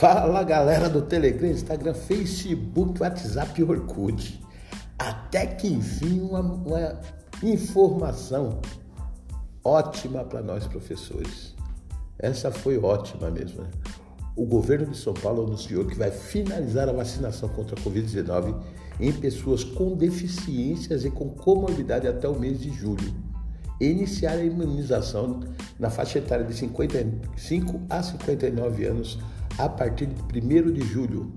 [0.00, 4.40] Fala galera do Telegram, Instagram, Facebook, WhatsApp e Orkut.
[4.98, 7.00] Até que enfim uma, uma
[7.42, 8.62] informação
[9.62, 11.54] ótima para nós professores.
[12.18, 13.62] Essa foi ótima mesmo.
[13.62, 13.68] Né?
[14.34, 18.58] O governo de São Paulo anunciou que vai finalizar a vacinação contra a Covid-19
[18.98, 23.14] em pessoas com deficiências e com comorbidade até o mês de julho.
[23.78, 25.40] E iniciar a imunização
[25.78, 29.18] na faixa etária de 55 a 59 anos
[29.64, 31.32] a partir de 1 de julho.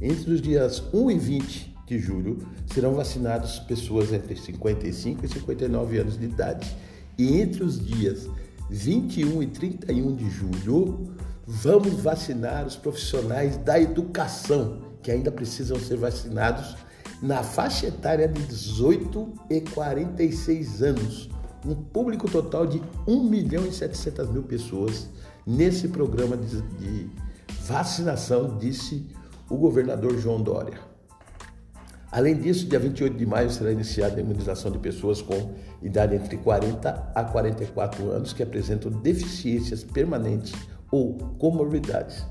[0.00, 2.38] Entre os dias 1 e 20 de julho
[2.72, 6.76] serão vacinadas pessoas entre 55 e 59 anos de idade.
[7.18, 8.28] E entre os dias
[8.70, 15.96] 21 e 31 de julho, vamos vacinar os profissionais da educação que ainda precisam ser
[15.96, 16.76] vacinados
[17.20, 21.28] na faixa etária de 18 e 46 anos.
[21.66, 25.08] Um público total de 1 milhão e 700 mil pessoas
[25.44, 27.10] nesse programa de, de
[27.68, 29.06] vacinação, disse
[29.50, 30.78] o governador João Dória.
[32.10, 35.52] Além disso, dia 28 de maio será iniciada a imunização de pessoas com
[35.82, 40.54] idade entre 40 a 44 anos que apresentam deficiências permanentes
[40.90, 42.24] ou comorbidades.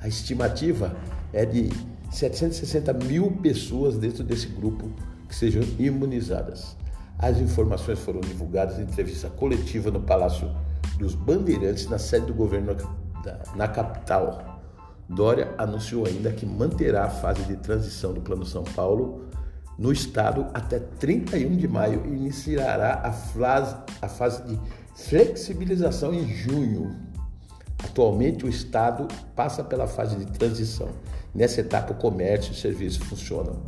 [0.00, 0.96] A estimativa
[1.32, 1.70] é de
[2.12, 4.88] 760 mil pessoas dentro desse grupo
[5.28, 6.76] que sejam imunizadas.
[7.18, 10.48] As informações foram divulgadas em entrevista coletiva no Palácio
[10.96, 12.76] dos Bandeirantes, na sede do governo
[13.56, 14.53] na capital.
[15.08, 19.24] Dória anunciou ainda que manterá a fase de transição do Plano São Paulo
[19.78, 24.58] no estado até 31 de maio e iniciará a fase, a fase de
[24.94, 26.96] flexibilização em junho.
[27.82, 30.88] Atualmente, o estado passa pela fase de transição.
[31.34, 33.62] Nessa etapa, o comércio e serviços funcionam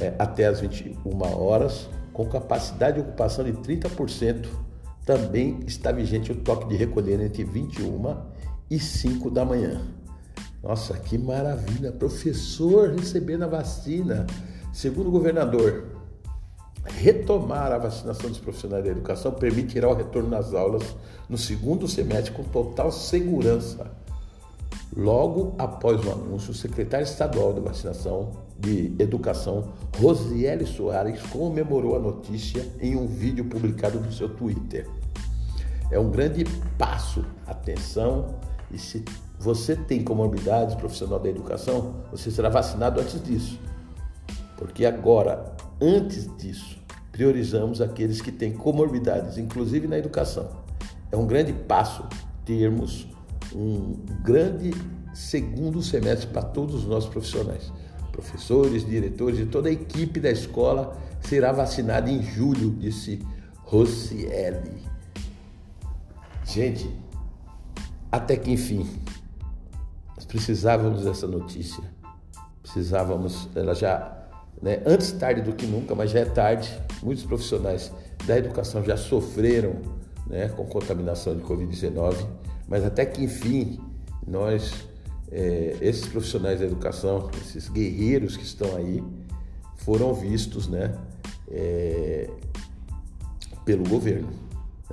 [0.00, 4.46] é, até as 21 horas, com capacidade de ocupação de 30%.
[5.04, 8.16] Também está vigente o toque de recolher entre 21
[8.68, 9.80] e 5 da manhã.
[10.62, 11.92] Nossa, que maravilha!
[11.92, 14.26] Professor recebendo a vacina.
[14.72, 15.84] Segundo o governador,
[16.84, 20.82] retomar a vacinação dos profissionais da educação permitirá o retorno nas aulas
[21.28, 23.90] no segundo semestre com total segurança.
[24.96, 31.98] Logo após o anúncio, o secretário estadual de vacinação de educação, Rosiele Soares, comemorou a
[31.98, 34.88] notícia em um vídeo publicado no seu Twitter.
[35.90, 36.44] É um grande
[36.78, 37.24] passo.
[37.46, 38.36] Atenção,
[38.70, 39.04] e se
[39.38, 43.58] você tem comorbidades profissional da educação, você será vacinado antes disso.
[44.56, 46.78] Porque agora, antes disso,
[47.12, 50.48] priorizamos aqueles que têm comorbidades, inclusive na educação.
[51.12, 52.04] É um grande passo
[52.44, 53.06] termos
[53.54, 54.72] um grande
[55.14, 57.72] segundo semestre para todos os nossos profissionais.
[58.12, 63.20] Professores, diretores e toda a equipe da escola será vacinada em julho, disse
[63.64, 64.82] Rocieli.
[66.44, 66.88] Gente,
[68.10, 68.88] até que enfim,
[70.24, 71.82] precisávamos dessa notícia.
[72.62, 74.26] Precisávamos, ela já,
[74.62, 76.70] né, antes tarde do que nunca, mas já é tarde.
[77.02, 77.92] Muitos profissionais
[78.26, 79.74] da educação já sofreram
[80.26, 82.26] né, com contaminação de Covid-19,
[82.66, 83.78] mas até que enfim,
[84.26, 84.72] nós,
[85.30, 89.02] é, esses profissionais da educação, esses guerreiros que estão aí,
[89.76, 90.94] foram vistos né,
[91.48, 92.28] é,
[93.64, 94.28] pelo governo.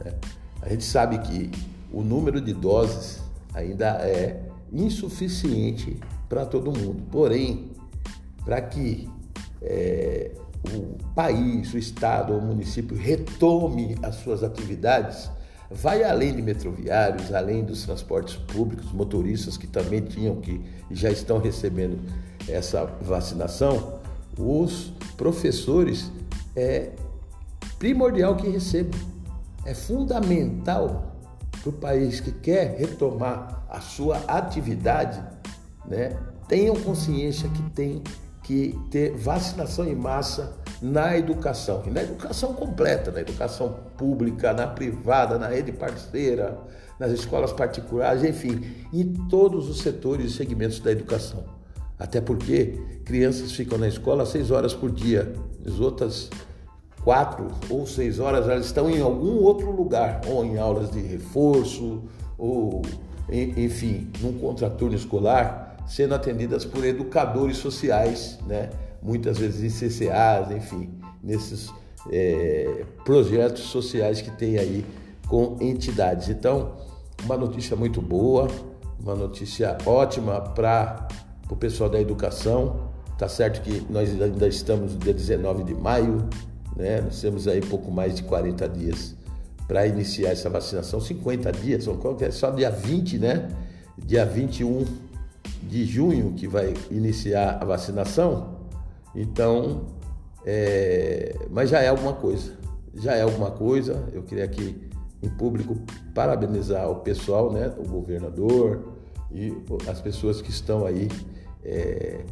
[0.03, 0.13] Né?
[0.61, 1.49] A gente sabe que
[1.91, 3.21] o número de doses
[3.53, 4.42] ainda é
[4.73, 5.97] insuficiente
[6.27, 7.03] para todo mundo.
[7.11, 7.71] Porém,
[8.43, 9.07] para que
[9.61, 10.31] é,
[10.73, 15.29] o país, o estado ou o município retome as suas atividades,
[15.69, 20.61] vai além de metroviários, além dos transportes públicos, motoristas que também tinham que
[20.91, 21.99] já estão recebendo
[22.47, 23.99] essa vacinação,
[24.37, 26.11] os professores
[26.55, 26.91] é
[27.79, 28.99] primordial que recebam.
[29.65, 31.12] É fundamental
[31.65, 35.21] o país que quer retomar a sua atividade,
[35.85, 36.17] né,
[36.47, 38.03] tenham consciência que tem
[38.43, 44.67] que ter vacinação em massa na educação, e na educação completa, na educação pública, na
[44.67, 46.59] privada, na rede parceira,
[46.99, 48.61] nas escolas particulares, enfim,
[48.91, 51.45] em todos os setores e segmentos da educação.
[51.97, 55.33] Até porque crianças ficam na escola seis horas por dia,
[55.65, 56.29] as outras
[57.03, 62.01] quatro ou seis horas, elas estão em algum outro lugar, ou em aulas de reforço,
[62.37, 62.81] ou
[63.29, 68.69] enfim, num contraturno escolar, sendo atendidas por educadores sociais, né?
[69.01, 70.89] muitas vezes em CCAs, enfim,
[71.21, 71.71] nesses
[72.11, 74.85] é, projetos sociais que tem aí
[75.27, 76.29] com entidades.
[76.29, 76.73] Então,
[77.23, 78.47] uma notícia muito boa,
[78.99, 81.07] uma notícia ótima para
[81.49, 82.91] o pessoal da educação.
[83.17, 86.27] Tá certo que nós ainda estamos no dia 19 de maio,
[86.75, 87.01] né?
[87.01, 89.15] Nós temos aí pouco mais de 40 dias
[89.67, 90.99] para iniciar essa vacinação.
[90.99, 91.87] 50 dias,
[92.31, 93.49] só dia 20, né?
[93.97, 94.85] Dia 21
[95.63, 98.53] de junho que vai iniciar a vacinação,
[99.15, 99.85] então,
[100.45, 102.53] é, mas já é alguma coisa,
[102.95, 104.03] já é alguma coisa.
[104.11, 104.89] Eu queria aqui
[105.21, 105.77] em público
[106.13, 108.93] parabenizar o pessoal, né, o governador
[109.31, 109.55] e
[109.87, 111.07] as pessoas que estão aí
[111.63, 112.25] é,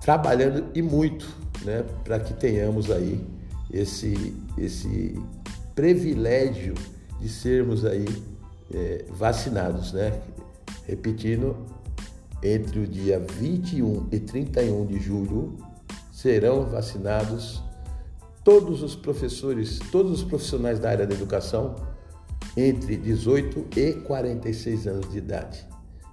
[0.00, 1.28] trabalhando e muito,
[1.66, 3.20] né, para que tenhamos aí
[3.70, 5.20] esse esse
[5.74, 6.74] privilégio
[7.20, 8.06] de sermos aí
[8.72, 10.18] é, vacinados, né?
[10.86, 11.56] Repetindo,
[12.42, 15.56] entre o dia 21 e 31 de julho
[16.12, 17.62] serão vacinados
[18.44, 21.74] todos os professores, todos os profissionais da área da educação
[22.56, 25.66] entre 18 e 46 anos de idade.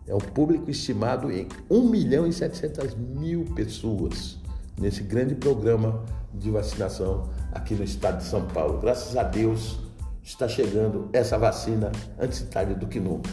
[0.06, 4.43] É um público estimado em 1 milhão e 700 mil pessoas
[4.80, 6.04] nesse grande programa
[6.34, 8.80] de vacinação aqui no estado de São Paulo.
[8.80, 9.80] Graças a Deus
[10.24, 13.30] está chegando essa vacina antes tarde do que nunca.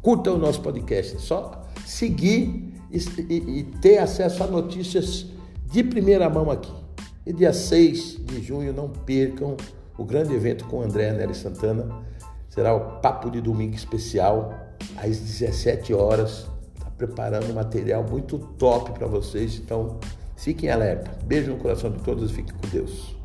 [0.00, 5.26] Curta o nosso podcast, só seguir e, e, e ter acesso a notícias
[5.70, 6.72] de primeira mão aqui.
[7.26, 9.56] E dia 6 de junho, não percam
[9.96, 11.88] o grande evento com André Nery Santana.
[12.48, 14.54] Será o Papo de Domingo Especial,
[14.96, 16.46] às 17 horas.
[16.74, 19.98] Está preparando material muito top para vocês, então
[20.36, 21.10] fiquem alerta.
[21.24, 23.16] Beijo no coração de todos e fiquem com Deus.